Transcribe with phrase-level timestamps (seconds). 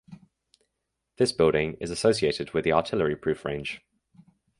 [1.17, 3.81] This building is associated with the Artillery Proof range.